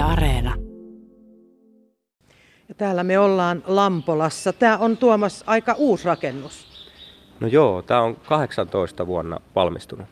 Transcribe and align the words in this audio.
Yle 0.00 0.08
Areena. 0.08 0.54
Ja 2.68 2.74
täällä 2.74 3.04
me 3.04 3.18
ollaan 3.18 3.62
Lampolassa. 3.66 4.52
Tämä 4.52 4.78
on 4.78 4.96
Tuomas 4.96 5.44
aika 5.46 5.74
uusi 5.78 6.04
rakennus. 6.04 6.66
No 7.40 7.46
joo, 7.46 7.82
tämä 7.82 8.02
on 8.02 8.16
18 8.16 9.06
vuonna 9.06 9.40
valmistunut. 9.54 10.06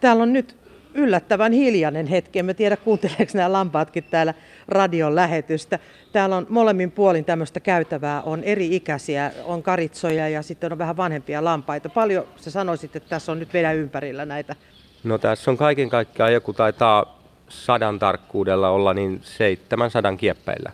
Täällä 0.00 0.22
on 0.22 0.32
nyt 0.32 0.56
yllättävän 0.94 1.52
hiljainen 1.52 2.06
hetki. 2.06 2.38
En 2.38 2.46
mä 2.46 2.54
tiedä, 2.54 2.76
kuunteleeko 2.76 3.32
nämä 3.34 3.52
lampaatkin 3.52 4.04
täällä 4.04 4.34
radion 4.68 5.14
lähetystä. 5.14 5.78
Täällä 6.12 6.36
on 6.36 6.46
molemmin 6.48 6.90
puolin 6.90 7.24
tämmöistä 7.24 7.60
käytävää. 7.60 8.22
On 8.22 8.44
eri 8.44 8.76
ikäisiä, 8.76 9.32
on 9.44 9.62
karitsoja 9.62 10.28
ja 10.28 10.42
sitten 10.42 10.72
on 10.72 10.78
vähän 10.78 10.96
vanhempia 10.96 11.44
lampaita. 11.44 11.88
Paljon 11.88 12.24
sä 12.36 12.50
sanoisit, 12.50 12.96
että 12.96 13.08
tässä 13.08 13.32
on 13.32 13.38
nyt 13.38 13.52
vielä 13.52 13.72
ympärillä 13.72 14.24
näitä? 14.24 14.56
No 15.04 15.18
tässä 15.18 15.50
on 15.50 15.56
kaiken 15.56 15.88
kaikkiaan 15.88 16.32
joku 16.32 16.52
taitaa 16.52 17.19
sadan 17.50 17.98
tarkkuudella 17.98 18.68
olla 18.68 18.94
niin 18.94 19.20
700 19.22 20.16
kieppeillä. 20.16 20.72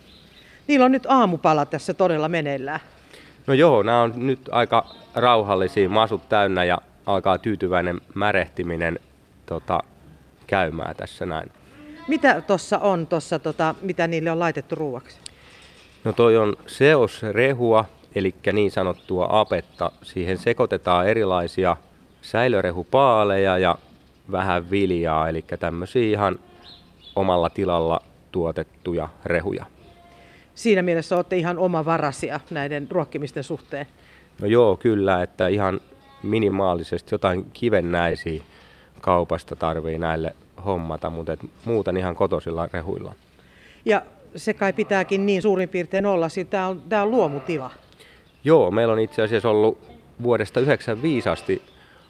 Niillä 0.67 0.85
on 0.85 0.91
nyt 0.91 1.05
aamupala 1.09 1.65
tässä 1.65 1.93
todella 1.93 2.29
meneillään. 2.29 2.79
No 3.47 3.53
joo, 3.53 3.83
nämä 3.83 4.01
on 4.01 4.13
nyt 4.15 4.39
aika 4.51 4.85
rauhallisia, 5.15 5.89
masut 5.89 6.29
täynnä 6.29 6.63
ja 6.63 6.77
alkaa 7.05 7.37
tyytyväinen 7.37 8.01
märehtiminen 8.13 8.99
tota, 9.45 9.79
käymään 10.47 10.95
tässä 10.95 11.25
näin. 11.25 11.51
Mitä 12.07 12.41
tuossa 12.41 12.77
on, 12.77 13.07
tossa, 13.07 13.39
tota, 13.39 13.75
mitä 13.81 14.07
niille 14.07 14.31
on 14.31 14.39
laitettu 14.39 14.75
ruuaksi? 14.75 15.17
No 16.03 16.13
toi 16.13 16.37
on 16.37 16.55
seosrehua, 16.67 17.85
eli 18.15 18.35
niin 18.53 18.71
sanottua 18.71 19.27
apetta. 19.29 19.91
Siihen 20.03 20.37
sekoitetaan 20.37 21.07
erilaisia 21.07 21.77
säilörehupaaleja 22.21 23.57
ja 23.57 23.77
vähän 24.31 24.71
viljaa, 24.71 25.29
eli 25.29 25.45
tämmöisiä 25.59 26.03
ihan 26.03 26.39
omalla 27.17 27.49
tilalla 27.49 28.01
tuotettuja 28.31 29.09
rehuja. 29.25 29.65
Siinä 30.55 30.81
mielessä 30.81 31.15
olette 31.15 31.37
ihan 31.37 31.57
omavarasia 31.57 32.39
näiden 32.49 32.87
ruokkimisten 32.91 33.43
suhteen. 33.43 33.85
No 34.41 34.47
joo, 34.47 34.77
kyllä, 34.77 35.23
että 35.23 35.47
ihan 35.47 35.81
minimaalisesti 36.23 37.15
jotain 37.15 37.45
kivennäisiä 37.53 38.41
kaupasta 39.01 39.55
tarvii 39.55 39.97
näille 39.97 40.35
hommata, 40.65 41.09
mutta 41.09 41.33
et 41.33 41.39
muuten 41.65 41.97
ihan 41.97 42.15
kotosilla 42.15 42.69
rehuilla. 42.73 43.13
Ja 43.85 44.01
se 44.35 44.53
kai 44.53 44.73
pitääkin 44.73 45.25
niin 45.25 45.41
suurin 45.41 45.69
piirtein 45.69 46.05
olla, 46.05 46.29
sillä 46.29 46.49
tämä 46.49 46.67
on, 46.67 46.81
on 47.01 47.11
luomutila. 47.11 47.71
Joo, 48.43 48.71
meillä 48.71 48.93
on 48.93 48.99
itse 48.99 49.21
asiassa 49.21 49.49
ollut 49.49 49.77
vuodesta 50.23 50.53
1995 50.53 51.29
asti 51.29 51.61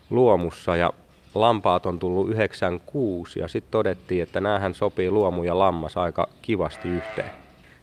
luomussa 0.09 0.75
ja 0.75 0.93
lampaat 1.41 1.85
on 1.85 1.99
tullut 1.99 2.29
96 2.29 3.39
ja 3.39 3.47
sitten 3.47 3.71
todettiin, 3.71 4.23
että 4.23 4.41
näähän 4.41 4.73
sopii 4.73 5.11
luomu 5.11 5.43
ja 5.43 5.59
lammas 5.59 5.97
aika 5.97 6.29
kivasti 6.41 6.89
yhteen. 6.89 7.31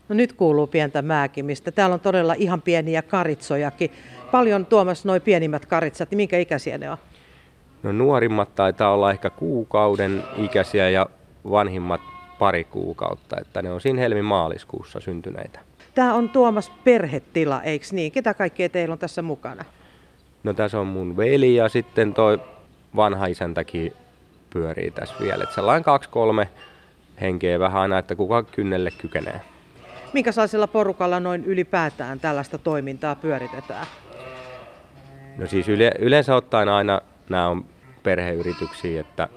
No 0.09 0.15
nyt 0.15 0.33
kuuluu 0.33 0.67
pientä 0.67 1.01
määkimistä. 1.01 1.71
Täällä 1.71 1.93
on 1.93 1.99
todella 1.99 2.35
ihan 2.37 2.61
pieniä 2.61 3.01
karitsojakin. 3.01 3.91
Paljon 4.31 4.65
Tuomas 4.65 5.05
noin 5.05 5.21
pienimmät 5.21 5.65
karitsat, 5.65 6.11
niin 6.11 6.17
minkä 6.17 6.37
ikäisiä 6.37 6.77
ne 6.77 6.91
on? 6.91 6.97
No 7.83 7.91
nuorimmat 7.91 8.55
taitaa 8.55 8.93
olla 8.93 9.11
ehkä 9.11 9.29
kuukauden 9.29 10.23
ikäisiä 10.37 10.89
ja 10.89 11.05
vanhimmat 11.49 12.01
pari 12.39 12.63
kuukautta, 12.63 13.37
että 13.41 13.61
ne 13.61 13.71
on 13.71 13.81
siinä 13.81 14.01
helmi-maaliskuussa 14.01 14.99
syntyneitä. 14.99 15.59
Tämä 15.95 16.13
on 16.13 16.29
Tuomas 16.29 16.71
perhetila, 16.83 17.61
eikö 17.61 17.85
niin? 17.91 18.11
Ketä 18.11 18.33
kaikkea 18.33 18.69
teillä 18.69 18.93
on 18.93 18.99
tässä 18.99 19.21
mukana? 19.21 19.65
No 20.43 20.53
tässä 20.53 20.79
on 20.79 20.87
mun 20.87 21.17
veli 21.17 21.55
ja 21.55 21.69
sitten 21.69 22.13
toi 22.13 22.39
vanha 22.95 23.25
isäntäkin 23.25 23.93
pyörii 24.49 24.91
tässä 24.91 25.15
vielä. 25.19 25.43
Et 25.43 25.51
sellainen 25.51 25.83
kaksi 25.83 26.09
kolme 26.09 26.49
henkeä 27.21 27.59
vähän 27.59 27.81
aina, 27.81 27.97
että 27.97 28.15
kuka 28.15 28.43
kynnelle 28.43 28.91
kykenee. 28.91 29.41
Minkälaisella 30.13 30.67
porukalla 30.67 31.19
noin 31.19 31.45
ylipäätään 31.45 32.19
tällaista 32.19 32.57
toimintaa 32.57 33.15
pyöritetään? 33.15 33.85
No 35.37 35.47
siis 35.47 35.69
yle, 35.69 35.91
yleensä 35.99 36.35
ottaen 36.35 36.69
aina 36.69 37.01
nämä 37.29 37.47
on 37.47 37.65
perheyrityksiä, 38.03 39.01
että 39.01 39.29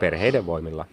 perheiden 0.00 0.46
voimilla. 0.46 0.84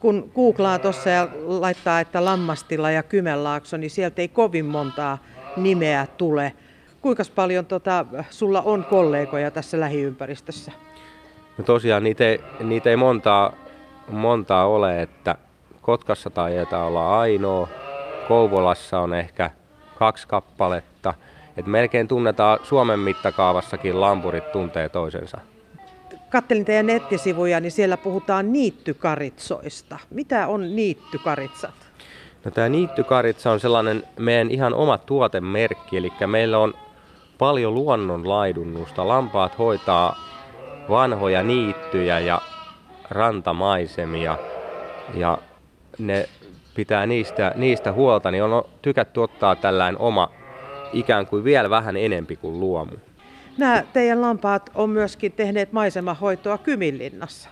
Kun 0.00 0.30
googlaa 0.34 0.78
tuossa 0.78 1.10
ja 1.10 1.28
laittaa, 1.44 2.00
että 2.00 2.24
Lammastila 2.24 2.90
ja 2.90 3.02
Kymenlaakso, 3.02 3.76
niin 3.76 3.90
sieltä 3.90 4.22
ei 4.22 4.28
kovin 4.28 4.64
montaa 4.64 5.18
nimeä 5.56 6.06
tule. 6.16 6.52
Kuinka 7.00 7.22
paljon 7.34 7.66
tota, 7.66 8.06
sulla 8.30 8.62
on 8.62 8.84
kollegoja 8.84 9.50
tässä 9.50 9.80
lähiympäristössä? 9.80 10.72
No 11.58 11.64
tosiaan 11.64 12.04
niitä 12.04 12.24
ei, 12.24 12.40
niitä 12.60 12.90
ei 12.90 12.96
montaa, 12.96 13.52
montaa 14.10 14.66
ole, 14.66 15.02
että 15.02 15.36
Kotkassa 15.82 16.30
taitaa 16.30 16.86
olla 16.86 17.20
ainoa, 17.20 17.68
Kouvolassa 18.28 19.00
on 19.00 19.14
ehkä 19.14 19.50
kaksi 19.98 20.28
kappaletta. 20.28 21.14
Et 21.56 21.66
melkein 21.66 22.08
tunnetaan 22.08 22.58
Suomen 22.62 22.98
mittakaavassakin 22.98 24.00
lampurit 24.00 24.52
tuntee 24.52 24.88
toisensa. 24.88 25.38
Kattelin 26.30 26.64
teidän 26.64 26.86
nettisivuja, 26.86 27.60
niin 27.60 27.72
siellä 27.72 27.96
puhutaan 27.96 28.52
niittykaritsoista. 28.52 29.98
Mitä 30.10 30.46
on 30.46 30.76
niittykaritsat? 30.76 31.74
No 32.44 32.50
tämä 32.50 32.68
niittykaritsa 32.68 33.50
on 33.50 33.60
sellainen 33.60 34.02
meidän 34.18 34.50
ihan 34.50 34.74
oma 34.74 34.98
tuotemerkki, 34.98 35.96
eli 35.96 36.12
meillä 36.26 36.58
on 36.58 36.74
paljon 37.38 37.74
luonnonlaidunnusta. 37.74 39.08
Lampaat 39.08 39.58
hoitaa 39.58 40.16
vanhoja 40.88 41.42
niittyjä 41.42 42.18
ja 42.18 42.42
rantamaisemia 43.10 44.38
ja 45.14 45.38
ne 45.98 46.28
pitää 46.74 47.06
niistä, 47.06 47.52
niistä 47.56 47.92
huolta, 47.92 48.30
niin 48.30 48.42
on 48.42 48.64
tykätty 48.82 49.20
ottaa 49.20 49.56
tällainen 49.56 50.00
oma 50.00 50.30
ikään 50.92 51.26
kuin 51.26 51.44
vielä 51.44 51.70
vähän 51.70 51.96
enempi 51.96 52.36
kuin 52.36 52.60
luomu. 52.60 52.92
Nämä 53.58 53.82
teidän 53.92 54.20
lampaat 54.20 54.70
on 54.74 54.90
myöskin 54.90 55.32
tehneet 55.32 55.72
maisemahoitoa 55.72 56.58
Kyminlinnassa. 56.58 57.48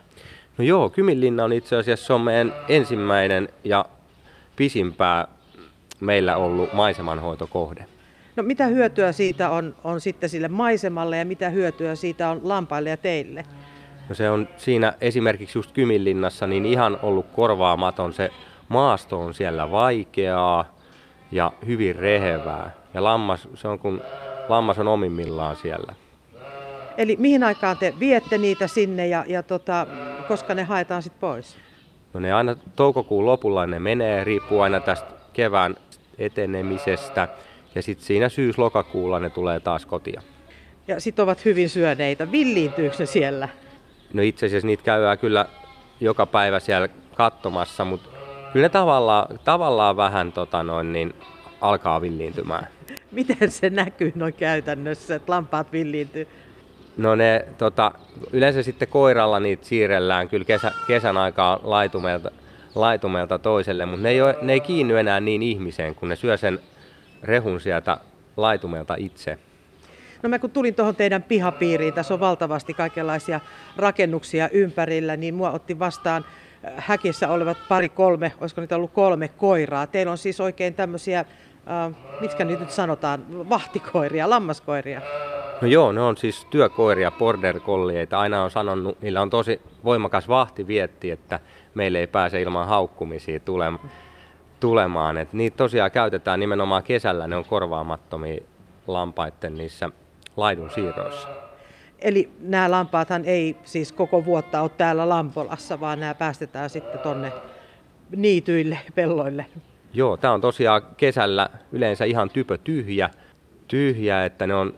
No 0.59 0.65
joo, 0.65 0.91
Kyminlinna 0.91 1.45
on 1.45 1.53
itse 1.53 1.77
asiassa 1.77 2.15
on 2.15 2.21
meidän 2.21 2.55
ensimmäinen 2.69 3.49
ja 3.65 3.85
pisimpää 4.57 5.29
meillä 6.01 6.37
ollut 6.37 6.73
maisemanhoitokohde. 6.73 7.87
No 8.37 8.43
mitä 8.43 8.67
hyötyä 8.67 9.13
siitä 9.13 9.51
on, 9.51 9.75
on 9.85 10.01
sitten 10.01 10.29
sille 10.29 10.49
maisemalle 10.49 11.19
ja 11.19 11.25
mitä 11.25 11.49
hyötyä 11.49 11.95
siitä 11.95 12.31
on 12.31 12.41
lampaille 12.43 12.91
ja 12.91 12.97
teille? 12.97 13.45
No 14.09 14.15
se 14.15 14.31
on 14.31 14.49
siinä 14.57 14.95
esimerkiksi 15.01 15.59
just 15.59 15.73
Kyminlinnassa 15.73 16.47
niin 16.47 16.67
ihan 16.67 16.99
ollut 17.03 17.27
korvaamaton. 17.33 18.13
Se 18.13 18.31
maasto 18.69 19.21
on 19.21 19.35
siellä 19.35 19.71
vaikeaa 19.71 20.77
ja 21.33 21.53
hyvin 21.67 21.97
rehevää. 21.97 22.71
Ja 22.95 23.05
lammas, 23.05 23.49
se 23.55 23.69
on 23.69 23.79
kun 23.79 24.03
lammas 24.49 24.79
on 24.79 24.89
omimmillaan 24.89 25.57
siellä. 25.57 25.95
Eli 26.97 27.17
mihin 27.21 27.45
aikaan 27.45 27.79
te 27.79 27.95
viette 28.01 28.39
niitä 28.39 28.67
sinne 28.67 29.07
ja, 29.07 29.25
ja 29.29 29.43
tota, 29.43 29.87
koska 30.29 30.55
ne 30.55 30.63
haetaan 30.63 31.03
sitten 31.03 31.21
pois? 31.21 31.57
No 32.13 32.21
ne 32.21 32.33
aina 32.33 32.57
toukokuun 32.77 33.27
lopulla 33.27 33.67
ne 33.67 33.79
menee, 33.79 34.25
riippuu 34.25 34.61
aina 34.61 34.81
tästä 34.81 35.11
kevään 35.33 35.77
etenemisestä. 36.19 37.29
Ja 37.75 37.83
sitten 37.83 38.07
siinä 38.07 38.29
syys-lokakuulla 38.29 39.21
ne 39.21 39.31
tulee 39.31 39.61
taas 39.61 39.87
kotia. 39.87 40.23
Ja 40.89 41.01
sitten 41.01 41.23
ovat 41.23 41.45
hyvin 41.45 41.69
syöneitä. 41.69 42.33
Villiintyykö 42.33 42.97
ne 42.99 43.07
siellä? 43.07 43.49
No 44.13 44.23
itse 44.23 44.47
asiassa 44.47 44.67
niitä 44.67 44.83
käydään 44.83 45.19
kyllä 45.19 45.47
joka 46.01 46.27
päivä 46.27 46.61
siellä 46.61 46.89
katsomassa, 47.15 47.85
mutta 47.85 48.09
kyllä 48.53 48.65
ne 48.65 48.69
tavallaan, 48.69 49.39
tavallaan 49.45 49.97
vähän 49.97 50.33
tota 50.33 50.63
noin, 50.63 50.93
niin 50.93 51.15
alkaa 51.61 52.01
villiintymään. 52.01 52.69
Miten 53.13 53.51
se 53.51 53.71
näkyy 53.71 54.13
noin 54.15 54.35
käytännössä, 54.35 55.15
että 55.15 55.33
lampaat 55.33 55.73
villiintyy? 55.73 56.29
No 56.97 57.15
ne, 57.15 57.47
tota, 57.59 57.93
yleensä 58.33 58.63
sitten 58.63 58.89
koiralla 58.89 59.41
niitä 59.41 59.65
siirrellään 59.67 60.29
kyllä 60.29 60.45
kesä, 60.45 60.73
kesän 60.87 61.17
aikaa 61.17 61.61
laitumelta, 61.63 62.31
laitumelta 62.75 63.39
toiselle, 63.39 63.87
mutta 63.87 64.03
ne 64.03 64.11
ei, 64.11 64.23
ole, 64.23 64.37
ne 64.43 64.53
ei 64.53 64.61
kiinny 64.61 64.99
enää 64.99 65.21
niin 65.21 65.43
ihmiseen, 65.43 65.95
kun 65.95 66.09
ne 66.09 66.17
syö 66.17 66.37
sen 66.37 66.61
rehun 67.23 67.61
sieltä 67.61 67.99
laitumelta 68.37 68.95
itse. 68.99 69.39
No 70.23 70.29
mä 70.29 70.39
kun 70.39 70.51
tulin 70.51 70.75
tuohon 70.75 70.97
teidän 70.97 71.23
pihapiiriin, 71.23 71.95
tässä 71.95 72.15
on 72.15 72.21
valtavasti 72.21 72.75
kaikenlaisia 72.75 73.41
rakennuksia 73.77 74.49
ympärillä, 74.49 75.17
niin 75.17 75.35
mua 75.35 75.51
otti 75.51 75.79
vastaan 75.79 76.25
äh, 76.65 76.73
häkissä 76.77 77.29
olevat 77.29 77.59
pari 77.69 77.89
kolme, 77.89 78.33
olisiko 78.41 78.61
niitä 78.61 78.77
ollut 78.77 78.93
kolme 78.93 79.29
koiraa. 79.29 79.87
Teillä 79.87 80.13
on 80.13 80.19
siis 80.19 80.41
oikein 80.41 80.75
tämmöisiä, 80.75 81.21
äh, 81.21 81.27
mitkä 82.21 82.45
nyt 82.45 82.71
sanotaan, 82.71 83.49
vahtikoiria, 83.49 84.31
lammaskoiria. 84.31 85.01
No 85.61 85.69
joo, 85.69 85.93
ne 85.93 86.01
on 86.01 86.17
siis 86.17 86.47
työkoiria, 86.51 87.11
border 87.11 87.61
collieita. 87.61 88.21
Aina 88.21 88.45
on 88.45 88.51
sanonut, 88.51 89.01
niillä 89.01 89.23
on 89.23 89.31
tosi 89.31 89.61
voimakas 89.85 90.29
vahtivietti, 90.29 91.11
että 91.11 91.41
meille 91.75 91.99
ei 91.99 92.07
pääse 92.07 92.43
ilman 92.43 92.69
haukkumisia 92.69 93.41
tulemaan 93.41 93.91
tulemaan. 94.63 95.19
Et 95.19 95.33
niitä 95.33 95.57
tosiaan 95.57 95.91
käytetään 95.91 96.41
nimenomaan 96.41 96.83
kesällä, 96.83 97.27
ne 97.27 97.37
on 97.37 97.45
korvaamattomia 97.45 98.43
lampaiden 98.87 99.55
niissä 99.55 99.91
laidun 100.37 100.71
siirroissa. 100.71 101.29
Eli 101.99 102.33
nämä 102.41 102.71
lampaathan 102.71 103.25
ei 103.25 103.57
siis 103.65 103.93
koko 103.93 104.25
vuotta 104.25 104.61
ole 104.61 104.71
täällä 104.79 105.09
Lampolassa, 105.09 105.81
vaan 105.81 106.01
nämä 106.01 106.15
päästetään 106.15 106.71
sitten 106.71 107.01
tonne 107.01 107.33
niityille, 108.17 108.79
pelloille? 108.95 109.47
Joo, 109.93 110.17
tämä 110.17 110.35
on 110.35 110.41
tosiaan 110.41 110.83
kesällä 110.97 111.49
yleensä 111.73 112.05
ihan 112.05 112.31
typö 112.31 112.59
tyhjä, 112.59 113.11
tyhjä 113.69 114.25
että 114.25 114.47
ne 114.47 114.55
on 114.55 114.75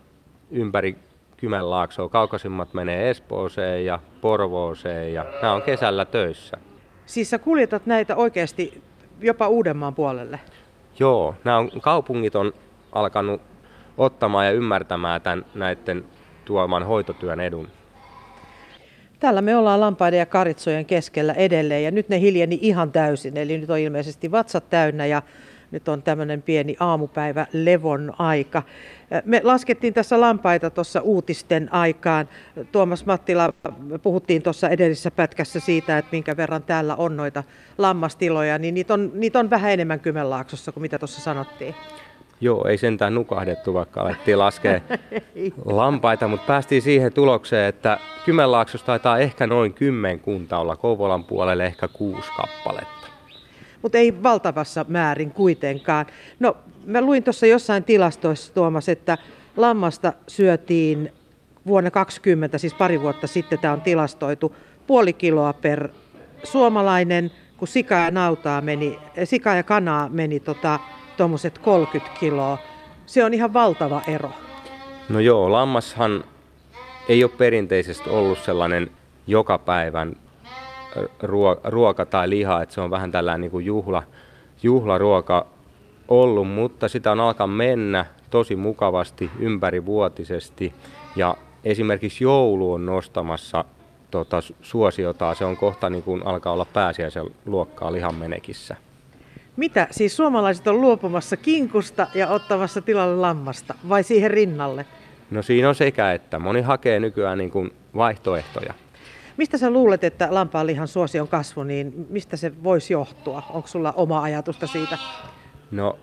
ympäri 0.50 0.98
Kymenlaaksoa. 1.36 2.08
Kaukaisimmat 2.08 2.74
menee 2.74 3.10
Espooseen 3.10 3.84
ja 3.86 3.98
Porvooseen 4.20 5.14
ja 5.14 5.26
nämä 5.42 5.54
on 5.54 5.62
kesällä 5.62 6.04
töissä. 6.04 6.56
Siis 7.06 7.30
sä 7.30 7.38
kuljetat 7.38 7.86
näitä 7.86 8.16
oikeasti 8.16 8.82
jopa 9.20 9.48
Uudenmaan 9.48 9.94
puolelle? 9.94 10.40
Joo, 10.98 11.34
nämä 11.44 11.58
on, 11.58 11.70
kaupungit 11.80 12.36
on 12.36 12.52
alkanut 12.92 13.42
ottamaan 13.98 14.46
ja 14.46 14.52
ymmärtämään 14.52 15.20
tämän, 15.20 15.44
näiden 15.54 16.04
tuoman 16.44 16.86
hoitotyön 16.86 17.40
edun. 17.40 17.68
Täällä 19.20 19.42
me 19.42 19.56
ollaan 19.56 19.80
lampaiden 19.80 20.18
ja 20.18 20.26
karitsojen 20.26 20.86
keskellä 20.86 21.32
edelleen 21.32 21.84
ja 21.84 21.90
nyt 21.90 22.08
ne 22.08 22.20
hiljeni 22.20 22.58
ihan 22.62 22.92
täysin. 22.92 23.36
Eli 23.36 23.58
nyt 23.58 23.70
on 23.70 23.78
ilmeisesti 23.78 24.30
vatsat 24.30 24.70
täynnä 24.70 25.06
ja 25.06 25.22
nyt 25.74 25.88
on 25.88 26.02
tämmöinen 26.02 26.42
pieni 26.42 26.76
aamupäivä 26.80 27.46
levon 27.52 28.12
aika. 28.18 28.62
Me 29.24 29.40
laskettiin 29.44 29.94
tässä 29.94 30.20
lampaita 30.20 30.70
tuossa 30.70 31.00
uutisten 31.00 31.72
aikaan. 31.72 32.28
Tuomas 32.72 33.06
Mattila, 33.06 33.52
puhuttiin 34.02 34.42
tuossa 34.42 34.68
edellisessä 34.68 35.10
pätkässä 35.10 35.60
siitä, 35.60 35.98
että 35.98 36.08
minkä 36.12 36.36
verran 36.36 36.62
täällä 36.62 36.96
on 36.96 37.16
noita 37.16 37.44
lammastiloja, 37.78 38.58
niin 38.58 38.74
niitä 38.74 38.94
on, 38.94 39.10
niitä 39.14 39.38
on 39.38 39.50
vähän 39.50 39.72
enemmän 39.72 40.00
Kymenlaaksossa 40.00 40.72
kuin 40.72 40.82
mitä 40.82 40.98
tuossa 40.98 41.20
sanottiin. 41.20 41.74
Joo, 42.40 42.66
ei 42.68 42.78
sentään 42.78 43.14
nukahdettu, 43.14 43.74
vaikka 43.74 44.00
alettiin 44.00 44.38
laskea 44.38 44.80
lampaita, 45.64 46.28
mutta 46.28 46.46
päästiin 46.46 46.82
siihen 46.82 47.12
tulokseen, 47.12 47.68
että 47.68 47.98
Kymenlaaksossa 48.24 48.86
taitaa 48.86 49.18
ehkä 49.18 49.46
noin 49.46 49.74
kymmenkunta 49.74 50.58
olla, 50.58 50.76
Kouvolan 50.76 51.24
puolelle 51.24 51.66
ehkä 51.66 51.88
kuusi 51.88 52.30
kappaletta. 52.36 53.13
Mutta 53.84 53.98
ei 53.98 54.22
valtavassa 54.22 54.84
määrin 54.88 55.30
kuitenkaan. 55.30 56.06
No, 56.40 56.56
mä 56.86 57.00
luin 57.00 57.22
tuossa 57.22 57.46
jossain 57.46 57.84
tilastoissa, 57.84 58.54
Tuomas, 58.54 58.88
että 58.88 59.18
lammasta 59.56 60.12
syötiin 60.28 61.12
vuonna 61.66 61.90
20, 61.90 62.58
siis 62.58 62.74
pari 62.74 63.00
vuotta 63.00 63.26
sitten 63.26 63.58
tämä 63.58 63.74
on 63.74 63.80
tilastoitu, 63.80 64.56
puoli 64.86 65.12
kiloa 65.12 65.52
per 65.52 65.88
suomalainen, 66.44 67.30
kun 67.56 67.68
sika 67.68 67.94
ja, 67.94 68.10
nautaa 68.10 68.60
meni, 68.60 68.98
sika 69.24 69.54
ja 69.54 69.62
kanaa 69.62 70.08
meni 70.08 70.40
tota, 70.40 70.80
tuommoiset 71.16 71.58
30 71.58 72.18
kiloa. 72.20 72.58
Se 73.06 73.24
on 73.24 73.34
ihan 73.34 73.52
valtava 73.52 74.02
ero. 74.06 74.30
No 75.08 75.20
joo, 75.20 75.52
lammashan 75.52 76.24
ei 77.08 77.24
ole 77.24 77.32
perinteisesti 77.38 78.10
ollut 78.10 78.38
sellainen 78.38 78.90
joka 79.26 79.58
päivän 79.58 80.16
ruoka 81.64 82.06
tai 82.06 82.30
liha, 82.30 82.62
että 82.62 82.74
se 82.74 82.80
on 82.80 82.90
vähän 82.90 83.12
tällainen 83.12 83.40
niin 83.40 83.50
kuin 83.50 83.66
juhla, 83.66 84.02
juhlaruoka 84.62 85.46
ollut, 86.08 86.48
mutta 86.48 86.88
sitä 86.88 87.12
on 87.12 87.20
alkaa 87.20 87.46
mennä 87.46 88.06
tosi 88.30 88.56
mukavasti 88.56 89.30
ympärivuotisesti 89.38 90.74
ja 91.16 91.36
esimerkiksi 91.64 92.24
joulu 92.24 92.72
on 92.72 92.86
nostamassa 92.86 93.64
tota, 94.10 94.40
suosiota, 94.62 95.34
se 95.34 95.44
on 95.44 95.56
kohta 95.56 95.90
niin 95.90 96.02
kuin 96.02 96.26
alkaa 96.26 96.52
olla 96.52 96.64
pääsiäisen 96.64 97.24
luokkaa 97.46 97.92
lihanmenekissä. 97.92 98.76
Mitä? 99.56 99.88
Siis 99.90 100.16
suomalaiset 100.16 100.66
on 100.66 100.80
luopumassa 100.80 101.36
kinkusta 101.36 102.06
ja 102.14 102.28
ottamassa 102.28 102.82
tilalle 102.82 103.16
lammasta 103.16 103.74
vai 103.88 104.02
siihen 104.02 104.30
rinnalle? 104.30 104.86
No 105.30 105.42
siinä 105.42 105.68
on 105.68 105.74
sekä 105.74 106.12
että. 106.12 106.38
Moni 106.38 106.60
hakee 106.60 107.00
nykyään 107.00 107.38
niin 107.38 107.50
kuin 107.50 107.72
vaihtoehtoja. 107.96 108.74
Mistä 109.36 109.58
sä 109.58 109.70
luulet, 109.70 110.04
että 110.04 110.28
lampaanlihan 110.30 110.88
suosion 110.88 111.28
kasvu, 111.28 111.62
niin 111.62 112.06
mistä 112.10 112.36
se 112.36 112.52
voisi 112.64 112.92
johtua? 112.92 113.42
Onko 113.50 113.68
sulla 113.68 113.92
oma 113.92 114.22
ajatusta 114.22 114.66
siitä? 114.66 114.98
No, 115.70 115.98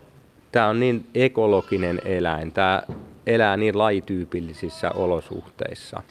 tämä 0.51 0.67
on 0.67 0.79
niin 0.79 1.07
ekologinen 1.15 2.01
eläin. 2.05 2.51
Tämä 2.51 2.83
elää 3.27 3.57
niin 3.57 3.77
lajityypillisissä 3.77 4.91
olosuhteissa. 4.91 6.03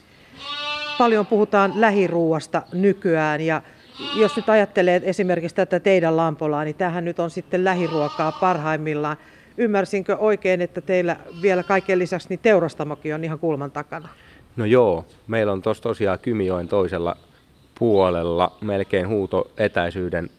Paljon 0.97 1.25
puhutaan 1.25 1.73
lähiruuasta 1.75 2.61
nykyään 2.73 3.41
ja 3.41 3.61
jos 4.15 4.35
nyt 4.35 4.49
ajattelee 4.49 5.01
esimerkiksi 5.03 5.55
tätä 5.55 5.79
teidän 5.79 6.17
lampolaa, 6.17 6.63
niin 6.63 6.75
tähän 6.75 7.05
nyt 7.05 7.19
on 7.19 7.29
sitten 7.29 7.65
lähiruokaa 7.65 8.31
parhaimmillaan. 8.31 9.17
Ymmärsinkö 9.57 10.17
oikein, 10.17 10.61
että 10.61 10.81
teillä 10.81 11.15
vielä 11.41 11.63
kaiken 11.63 11.99
lisäksi 11.99 12.29
niin 12.29 12.39
teurastamokin 12.39 13.15
on 13.15 13.23
ihan 13.23 13.39
kulman 13.39 13.71
takana? 13.71 14.09
No 14.55 14.65
joo, 14.65 15.05
meillä 15.27 15.51
on 15.51 15.61
tuossa 15.61 15.83
tosiaan 15.83 16.19
Kymijoen 16.19 16.67
toisella 16.67 17.17
puolella 17.79 18.51
melkein 18.61 19.07
huuto 19.07 19.51
etäisyyden 19.57 20.29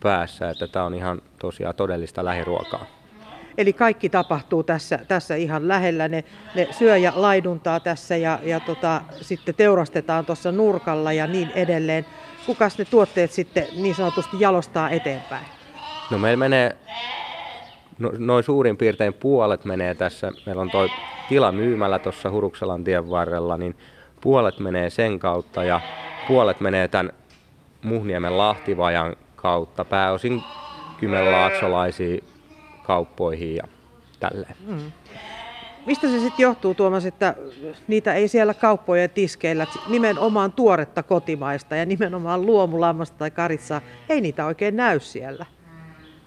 päässä, 0.00 0.50
että 0.50 0.68
tämä 0.68 0.84
on 0.84 0.94
ihan 0.94 1.22
tosiaan 1.38 1.74
todellista 1.74 2.24
lähiruokaa. 2.24 2.86
Eli 3.58 3.72
kaikki 3.72 4.08
tapahtuu 4.08 4.62
tässä, 4.62 4.98
tässä 5.08 5.34
ihan 5.34 5.68
lähellä. 5.68 6.08
Ne, 6.08 6.24
ne 6.54 6.68
syö 6.70 6.96
ja 6.96 7.12
laiduntaa 7.16 7.80
tässä 7.80 8.16
ja, 8.16 8.38
ja 8.42 8.60
tota, 8.60 9.00
sitten 9.20 9.54
teurastetaan 9.54 10.26
tuossa 10.26 10.52
nurkalla 10.52 11.12
ja 11.12 11.26
niin 11.26 11.50
edelleen. 11.54 12.06
Kukas 12.46 12.78
ne 12.78 12.84
tuotteet 12.84 13.32
sitten 13.32 13.66
niin 13.76 13.94
sanotusti 13.94 14.36
jalostaa 14.40 14.90
eteenpäin? 14.90 15.46
No 16.10 16.18
meillä 16.18 16.36
menee, 16.36 16.76
no, 17.98 18.12
noin 18.18 18.44
suurin 18.44 18.76
piirtein 18.76 19.14
puolet 19.14 19.64
menee 19.64 19.94
tässä. 19.94 20.32
Meillä 20.46 20.62
on 20.62 20.70
toi 20.70 20.88
tila 21.28 21.52
myymällä 21.52 21.98
tuossa 21.98 22.30
Huruksalan 22.30 22.84
tien 22.84 23.10
varrella, 23.10 23.56
niin 23.56 23.76
puolet 24.20 24.58
menee 24.58 24.90
sen 24.90 25.18
kautta 25.18 25.64
ja 25.64 25.80
puolet 26.28 26.60
menee 26.60 26.88
tämän 26.88 27.12
Muhniemen 27.82 28.38
Lahtivajan 28.38 29.16
kautta, 29.36 29.84
pääosin 29.84 30.42
Kymenlaaksolaisiin 31.00 32.24
kauppoihin 32.82 33.56
ja 33.56 33.64
tälleen. 34.20 34.56
Mm. 34.66 34.92
Mistä 35.86 36.08
se 36.08 36.20
sitten 36.20 36.42
johtuu 36.42 36.74
Tuomas, 36.74 37.06
että 37.06 37.34
niitä 37.88 38.14
ei 38.14 38.28
siellä 38.28 38.54
kauppojen 38.54 39.10
tiskeillä, 39.10 39.66
nimenomaan 39.88 40.52
tuoretta 40.52 41.02
kotimaista 41.02 41.76
ja 41.76 41.86
nimenomaan 41.86 42.46
luomulammasta 42.46 43.18
tai 43.18 43.30
karitsaa, 43.30 43.80
ei 44.08 44.20
niitä 44.20 44.46
oikein 44.46 44.76
näy 44.76 45.00
siellä? 45.00 45.46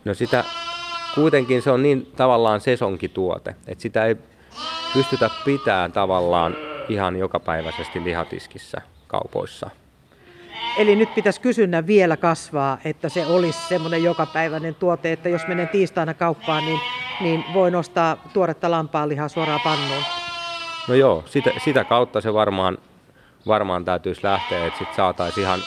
No 0.05 0.13
sitä 0.13 0.43
kuitenkin 1.17 1.61
se 1.61 1.71
on 1.71 1.83
niin 1.83 2.11
tavallaan 2.15 2.61
sesonkituote, 2.61 3.55
että 3.67 3.81
sitä 3.81 4.05
ei 4.05 4.15
pystytä 4.93 5.29
pitämään 5.45 5.91
tavallaan 5.91 6.55
ihan 6.89 7.15
jokapäiväisesti 7.15 8.03
lihatiskissä 8.03 8.81
kaupoissa. 9.07 9.69
Eli 10.77 10.95
nyt 10.95 11.15
pitäisi 11.15 11.41
kysynnä 11.41 11.87
vielä 11.87 12.17
kasvaa, 12.17 12.77
että 12.85 13.09
se 13.09 13.25
olisi 13.25 13.67
semmoinen 13.67 14.03
jokapäiväinen 14.03 14.75
tuote, 14.75 15.11
että 15.11 15.29
jos 15.29 15.47
menen 15.47 15.69
tiistaina 15.69 16.13
kauppaan, 16.13 16.65
niin, 16.65 16.79
niin 17.21 17.43
voi 17.53 17.71
nostaa 17.71 18.17
tuoretta 18.33 18.71
lampaanlihaa 18.71 19.27
suoraan 19.27 19.61
pannuun. 19.63 20.03
No 20.87 20.93
joo, 20.93 21.23
sitä, 21.25 21.51
sitä 21.63 21.83
kautta 21.83 22.21
se 22.21 22.33
varmaan, 22.33 22.77
varmaan 23.47 23.85
täytyisi 23.85 24.23
lähteä, 24.23 24.65
että 24.65 24.77
sitten 24.79 24.95
saataisiin 24.95 25.43
ihan, 25.43 25.59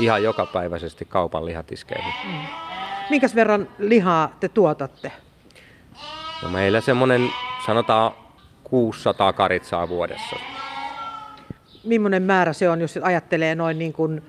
ihan 0.00 0.22
jokapäiväisesti 0.22 1.04
kaupan 1.04 1.46
lihatiskeihin. 1.46 2.14
Mm. 2.24 2.63
Minkäs 3.10 3.34
verran 3.34 3.68
lihaa 3.78 4.36
te 4.40 4.48
tuotatte? 4.48 5.12
No 6.42 6.48
meillä 6.48 6.80
semmoinen, 6.80 7.30
sanotaan 7.66 8.12
600 8.64 9.32
karitsaa 9.32 9.88
vuodessa. 9.88 10.36
Millainen 11.84 12.22
määrä 12.22 12.52
se 12.52 12.70
on, 12.70 12.80
jos 12.80 12.98
ajattelee 13.02 13.54
noin 13.54 13.78
niin 13.78 13.92
kuin 13.92 14.22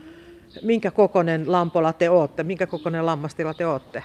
minkä 0.61 0.91
kokoinen 0.91 1.51
lampola 1.51 1.93
te 1.93 2.09
ootte, 2.09 2.43
minkä 2.43 2.67
kokoinen 2.67 3.05
lammastila 3.05 3.53
te 3.53 3.67
ootte? 3.67 4.03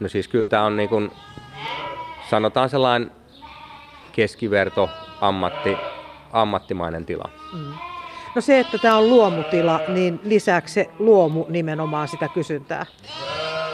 No 0.00 0.08
siis 0.08 0.28
kyllä 0.28 0.48
tämä 0.48 0.64
on 0.64 0.76
niin 0.76 0.88
kuin, 0.88 1.10
sanotaan 2.30 2.68
sellainen 2.68 3.10
keskiverto 4.12 4.90
ammatti, 5.20 5.76
ammattimainen 6.32 7.06
tila. 7.06 7.30
Mm. 7.52 7.72
No 8.34 8.40
se, 8.40 8.60
että 8.60 8.78
tämä 8.78 8.96
on 8.96 9.08
luomutila, 9.08 9.80
niin 9.88 10.20
lisäksi 10.24 10.74
se 10.74 10.90
luomu 10.98 11.46
nimenomaan 11.48 12.08
sitä 12.08 12.28
kysyntää? 12.28 12.86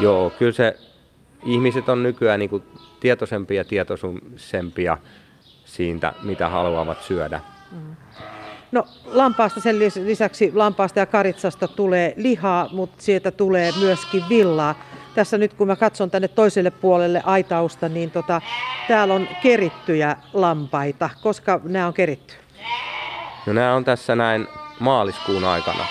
Joo, 0.00 0.30
kyllä 0.30 0.52
se 0.52 0.76
ihmiset 1.44 1.88
on 1.88 2.02
nykyään 2.02 2.40
niin 2.40 2.50
kuin 2.50 2.62
tietoisempia 3.00 3.60
ja 3.60 3.64
tietoisempia 3.64 4.98
siitä, 5.64 6.12
mitä 6.22 6.48
haluavat 6.48 7.02
syödä. 7.02 7.40
Mm. 7.72 7.96
No 8.72 8.84
lampaasta 9.04 9.60
sen 9.60 9.78
lisäksi 9.78 10.52
lampaasta 10.54 10.98
ja 10.98 11.06
karitsasta 11.06 11.68
tulee 11.68 12.14
lihaa, 12.16 12.68
mutta 12.72 13.02
sieltä 13.02 13.30
tulee 13.30 13.72
myöskin 13.80 14.24
villaa. 14.28 14.74
Tässä 15.14 15.38
nyt 15.38 15.54
kun 15.54 15.66
mä 15.66 15.76
katson 15.76 16.10
tänne 16.10 16.28
toiselle 16.28 16.70
puolelle 16.70 17.22
aitausta, 17.24 17.88
niin 17.88 18.10
tota, 18.10 18.40
täällä 18.88 19.14
on 19.14 19.28
kerittyjä 19.42 20.16
lampaita. 20.32 21.10
Koska 21.22 21.60
nämä 21.64 21.86
on 21.86 21.94
keritty? 21.94 22.34
No 23.46 23.52
nämä 23.52 23.74
on 23.74 23.84
tässä 23.84 24.16
näin 24.16 24.48
maaliskuun 24.80 25.44
aikana. 25.44 25.84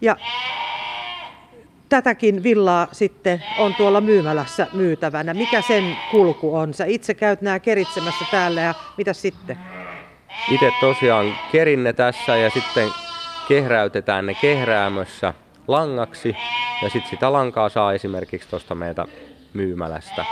Ja 0.00 0.16
tätäkin 1.90 2.42
villaa 2.42 2.88
sitten 2.92 3.42
on 3.58 3.74
tuolla 3.74 4.00
myymälässä 4.00 4.66
myytävänä. 4.72 5.34
Mikä 5.34 5.62
sen 5.62 5.96
kulku 6.10 6.56
on? 6.56 6.74
Sä 6.74 6.84
itse 6.84 7.14
käyt 7.14 7.42
nämä 7.42 7.58
keritsemässä 7.58 8.24
täällä 8.30 8.60
ja 8.60 8.74
mitä 8.96 9.12
sitten? 9.12 9.58
itse 10.50 10.72
tosiaan 10.80 11.38
kerin 11.52 11.84
ne 11.84 11.92
tässä 11.92 12.36
ja 12.36 12.50
sitten 12.50 12.88
kehräytetään 13.48 14.26
ne 14.26 14.34
kehräämössä 14.34 15.34
langaksi 15.68 16.36
ja 16.82 16.90
sitten 16.90 17.10
sitä 17.10 17.32
lankaa 17.32 17.68
saa 17.68 17.92
esimerkiksi 17.92 18.48
tuosta 18.48 18.74
meitä 18.74 19.06
myymälästä. 19.52 20.24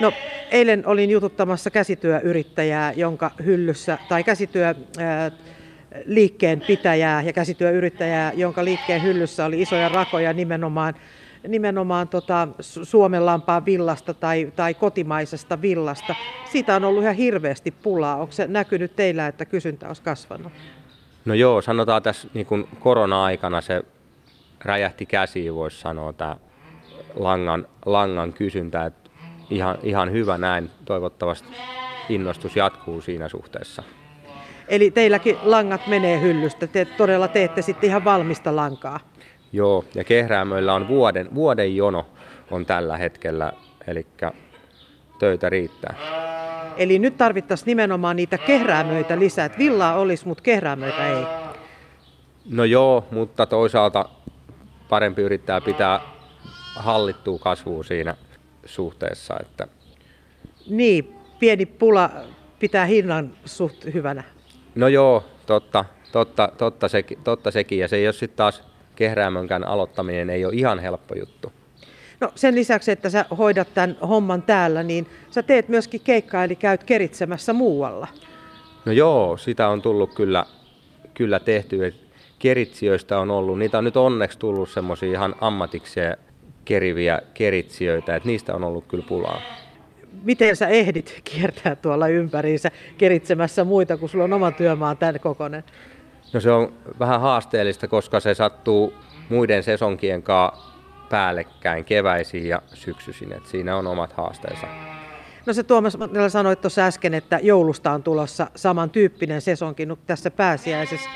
No, 0.00 0.12
eilen 0.50 0.86
olin 0.86 1.10
jututtamassa 1.10 1.70
käsityöyrittäjää, 1.70 2.92
jonka 2.92 3.30
hyllyssä, 3.44 3.98
tai 4.08 4.24
käsityö 4.24 4.74
ää, 4.98 5.30
liikkeen 6.04 6.60
pitäjää 6.60 7.22
ja 7.22 7.32
käsityöyrittäjää, 7.32 8.32
jonka 8.32 8.64
liikkeen 8.64 9.02
hyllyssä 9.02 9.44
oli 9.44 9.62
isoja 9.62 9.88
rakoja 9.88 10.32
nimenomaan, 10.32 10.94
nimenomaan 11.48 12.08
tota 12.08 12.48
Suomenlampaan 12.60 13.64
villasta 13.64 14.14
tai, 14.14 14.52
tai 14.56 14.74
kotimaisesta 14.74 15.62
villasta. 15.62 16.14
Siitä 16.52 16.76
on 16.76 16.84
ollut 16.84 17.02
ihan 17.02 17.14
hirveästi 17.14 17.70
pulaa. 17.70 18.16
Onko 18.16 18.32
se 18.32 18.46
näkynyt 18.46 18.96
teillä, 18.96 19.26
että 19.26 19.44
kysyntä 19.44 19.88
olisi 19.88 20.02
kasvanut? 20.02 20.52
No 21.24 21.34
joo, 21.34 21.62
sanotaan 21.62 22.02
tässä 22.02 22.28
niin 22.34 22.46
kuin 22.46 22.68
korona-aikana 22.80 23.60
se 23.60 23.82
räjähti 24.64 25.06
käsiin, 25.06 25.54
voisi 25.54 25.80
sanoa, 25.80 26.12
tämä 26.12 26.36
langan, 27.14 27.66
langan 27.86 28.32
kysyntä. 28.32 28.84
Että 28.84 29.10
ihan, 29.50 29.78
ihan 29.82 30.12
hyvä 30.12 30.38
näin. 30.38 30.70
Toivottavasti 30.84 31.48
innostus 32.08 32.56
jatkuu 32.56 33.00
siinä 33.00 33.28
suhteessa. 33.28 33.82
Eli 34.68 34.90
teilläkin 34.90 35.36
langat 35.42 35.86
menee 35.86 36.20
hyllystä. 36.20 36.66
Te 36.66 36.84
todella 36.84 37.28
teette 37.28 37.62
sitten 37.62 37.90
ihan 37.90 38.04
valmista 38.04 38.56
lankaa. 38.56 39.00
Joo, 39.52 39.84
ja 39.94 40.04
kehräämöillä 40.04 40.74
on 40.74 40.88
vuoden, 40.88 41.34
vuoden 41.34 41.76
jono 41.76 42.06
on 42.50 42.66
tällä 42.66 42.96
hetkellä, 42.96 43.52
eli 43.86 44.06
töitä 45.18 45.50
riittää. 45.50 45.94
Eli 46.76 46.98
nyt 46.98 47.16
tarvittaisiin 47.16 47.66
nimenomaan 47.66 48.16
niitä 48.16 48.38
kehräämöitä 48.38 49.18
lisää. 49.18 49.44
Että 49.44 49.58
villaa 49.58 49.94
olisi, 49.94 50.28
mutta 50.28 50.42
kehräämöitä 50.42 51.08
ei. 51.08 51.24
No 52.50 52.64
joo, 52.64 53.06
mutta 53.10 53.46
toisaalta 53.46 54.08
parempi 54.88 55.22
yrittää 55.22 55.60
pitää 55.60 56.00
hallittua 56.74 57.38
kasvua 57.38 57.82
siinä 57.82 58.16
suhteessa. 58.64 59.34
Että... 59.40 59.66
Niin, 60.70 61.14
pieni 61.38 61.66
pula 61.66 62.10
pitää 62.58 62.84
hinnan 62.84 63.32
suht 63.44 63.84
hyvänä. 63.94 64.24
No 64.74 64.88
joo, 64.88 65.24
totta, 65.46 65.84
totta, 66.12 66.52
totta, 66.58 66.88
sekin, 66.88 67.18
totta 67.24 67.50
sekin. 67.50 67.78
Ja 67.78 67.88
se 67.88 67.96
ei 67.96 68.06
ole 68.06 68.12
sitten 68.12 68.36
taas 68.36 68.62
kehräämönkään 68.96 69.66
aloittaminen 69.66 70.30
ei 70.30 70.44
ole 70.44 70.54
ihan 70.54 70.78
helppo 70.78 71.14
juttu. 71.14 71.52
No 72.20 72.32
sen 72.34 72.54
lisäksi, 72.54 72.90
että 72.90 73.10
sä 73.10 73.24
hoidat 73.38 73.74
tämän 73.74 73.96
homman 74.08 74.42
täällä, 74.42 74.82
niin 74.82 75.06
sä 75.30 75.42
teet 75.42 75.68
myöskin 75.68 76.00
keikkaa, 76.04 76.44
eli 76.44 76.56
käyt 76.56 76.84
keritsemässä 76.84 77.52
muualla. 77.52 78.08
No 78.84 78.92
joo, 78.92 79.36
sitä 79.36 79.68
on 79.68 79.82
tullut 79.82 80.14
kyllä, 80.14 80.46
kyllä 81.14 81.40
tehty. 81.40 81.94
Keritsijöistä 82.38 83.18
on 83.18 83.30
ollut, 83.30 83.58
niitä 83.58 83.78
on 83.78 83.84
nyt 83.84 83.96
onneksi 83.96 84.38
tullut 84.38 84.70
semmoisia 84.70 85.10
ihan 85.10 85.34
ammatikseen 85.40 86.16
keriviä 86.64 87.22
keritsijöitä, 87.34 88.16
että 88.16 88.28
niistä 88.28 88.54
on 88.54 88.64
ollut 88.64 88.84
kyllä 88.86 89.04
pulaa. 89.08 89.40
Miten 90.22 90.56
sä 90.56 90.68
ehdit 90.68 91.20
kiertää 91.24 91.76
tuolla 91.76 92.08
ympäriinsä 92.08 92.70
keritsemässä 92.98 93.64
muita, 93.64 93.96
kun 93.96 94.08
sulla 94.08 94.24
on 94.24 94.32
oma 94.32 94.50
työmaa 94.50 94.94
tämän 94.94 95.20
kokoinen? 95.20 95.64
No 96.32 96.40
se 96.40 96.50
on 96.50 96.72
vähän 96.98 97.20
haasteellista, 97.20 97.88
koska 97.88 98.20
se 98.20 98.34
sattuu 98.34 98.94
muiden 99.28 99.62
sesonkien 99.62 100.22
kanssa 100.22 100.72
päällekkäin 101.10 101.84
keväisiin 101.84 102.48
ja 102.48 102.62
syksyisin, 102.74 103.32
että 103.32 103.50
siinä 103.50 103.76
on 103.76 103.86
omat 103.86 104.12
haasteensa. 104.12 104.66
No 105.46 105.52
se 105.52 105.62
Tuomas 105.62 105.98
sanoi 106.28 106.56
tuossa 106.56 106.86
äsken, 106.86 107.14
että 107.14 107.40
joulusta 107.42 107.92
on 107.92 108.02
tulossa 108.02 108.50
samantyyppinen 108.54 109.40
sesonki 109.40 109.86
nyt 109.86 109.98
tässä 110.06 110.30
pääsiäisessä 110.30 111.10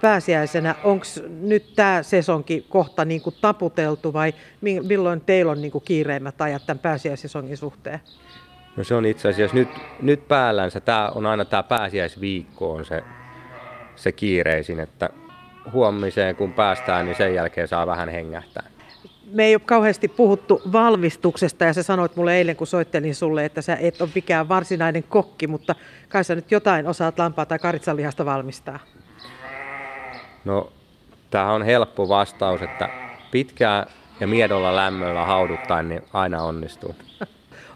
pääsiäisenä. 0.00 0.74
Onko 0.84 1.04
nyt 1.40 1.74
tämä 1.76 2.02
sesonki 2.02 2.66
kohta 2.68 3.04
niin 3.04 3.20
kuin 3.20 3.36
taputeltu 3.40 4.12
vai 4.12 4.34
milloin 4.82 5.20
teillä 5.20 5.52
on 5.52 5.62
niin 5.62 5.72
kuin 5.72 5.84
kiireimmät 5.84 6.40
ajat 6.40 6.66
tämän 6.66 6.78
pääsiäissesongin 6.78 7.56
suhteen? 7.56 8.00
No 8.76 8.84
se 8.84 8.94
on 8.94 9.06
itse 9.06 9.28
asiassa 9.28 9.56
nyt, 9.56 9.68
nyt 10.02 10.28
päällänsä. 10.28 10.80
Tämä 10.80 11.08
on 11.08 11.26
aina 11.26 11.44
tämä 11.44 11.62
pääsiäisviikko 11.62 12.72
on 12.72 12.84
se, 12.84 13.02
se 13.96 14.12
kiireisin, 14.12 14.80
että 14.80 15.10
huomiseen 15.72 16.36
kun 16.36 16.52
päästään, 16.52 17.06
niin 17.06 17.16
sen 17.16 17.34
jälkeen 17.34 17.68
saa 17.68 17.86
vähän 17.86 18.08
hengähtää. 18.08 18.64
Me 19.32 19.44
ei 19.44 19.54
ole 19.54 19.62
kauheasti 19.64 20.08
puhuttu 20.08 20.62
valmistuksesta 20.72 21.64
ja 21.64 21.72
sä 21.72 21.82
sanoit 21.82 22.16
mulle 22.16 22.36
eilen, 22.36 22.56
kun 22.56 22.66
soittelin 22.66 23.14
sulle, 23.14 23.44
että 23.44 23.62
sä 23.62 23.76
et 23.80 24.00
ole 24.00 24.10
mikään 24.14 24.48
varsinainen 24.48 25.02
kokki, 25.02 25.46
mutta 25.46 25.74
kai 26.08 26.24
sä 26.24 26.34
nyt 26.34 26.50
jotain 26.50 26.86
osaat 26.86 27.18
lampaa 27.18 27.46
tai 27.46 27.58
karitsanlihasta 27.58 28.24
valmistaa. 28.24 28.78
No, 30.44 30.72
tämä 31.30 31.52
on 31.52 31.62
helppo 31.62 32.08
vastaus, 32.08 32.62
että 32.62 32.88
pitkää 33.30 33.86
ja 34.20 34.26
miedolla 34.26 34.76
lämmöllä 34.76 35.24
hauduttain, 35.24 35.88
niin 35.88 36.02
aina 36.12 36.42
onnistuu. 36.42 36.96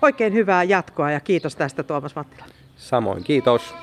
Oikein 0.02 0.32
hyvää 0.32 0.62
jatkoa 0.62 1.10
ja 1.10 1.20
kiitos 1.20 1.56
tästä 1.56 1.82
Tuomas 1.82 2.16
Mattila. 2.16 2.44
Samoin, 2.76 3.24
kiitos. 3.24 3.74